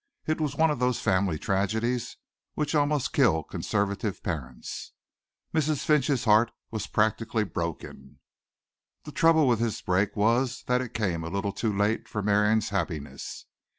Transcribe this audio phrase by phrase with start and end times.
[0.25, 2.17] It was one of those family tragedies
[2.55, 4.93] which almost kill conservative parents.
[5.53, 5.85] Mrs.
[5.85, 8.19] Finch's heart was practically broken.
[9.03, 12.69] The trouble with this break was that it came a little too late for Miriam's
[12.69, 13.45] happiness.